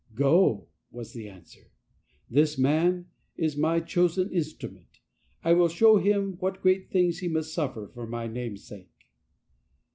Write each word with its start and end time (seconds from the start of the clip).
"Go," 0.25 0.65
was 0.89 1.13
the 1.13 1.29
answer;" 1.29 1.69
this 2.37 2.57
man 2.57 3.09
is 3.37 3.55
my 3.55 3.79
chosen 3.79 4.31
instrument. 4.31 4.99
I 5.43 5.53
will 5.53 5.69
show 5.69 5.97
him 5.99 6.37
what 6.39 6.63
great 6.63 6.89
things 6.89 7.19
he 7.19 7.27
must 7.27 7.55
sufiEer 7.55 7.93
for 7.93 8.07
My 8.07 8.25
Name's 8.25 8.63
sake." 8.63 9.09